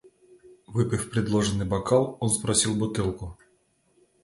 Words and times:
Выпив 0.67 1.11
предложенный 1.11 1.67
бокал, 1.67 2.17
он 2.19 2.31
спросил 2.31 2.73
бутылку. 2.73 3.37